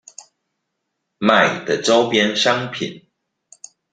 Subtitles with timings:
[1.21, 3.05] 賣的週邊商品